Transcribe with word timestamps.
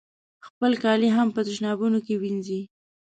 خپل 0.47 0.71
کالي 0.83 1.09
هم 1.17 1.27
په 1.35 1.41
تشنابونو 1.47 1.99
کې 2.05 2.13
وینځي. 2.21 2.61